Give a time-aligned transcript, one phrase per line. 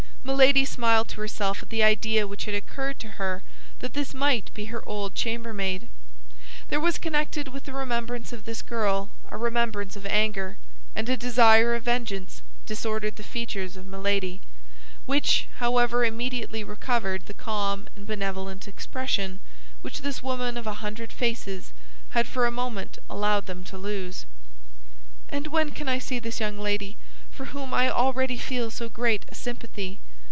[0.23, 3.41] Milady smiled to herself at the idea which had occurred to her
[3.79, 5.89] that this might be her old chambermaid.
[6.69, 10.57] There was connected with the remembrance of this girl a remembrance of anger;
[10.95, 14.41] and a desire of vengeance disordered the features of Milady,
[15.07, 19.39] which, however, immediately recovered the calm and benevolent expression
[19.81, 21.73] which this woman of a hundred faces
[22.11, 24.25] had for a moment allowed them to lose.
[25.29, 26.95] "And when can I see this young lady,
[27.31, 29.99] for whom I already feel so great a sympathy?"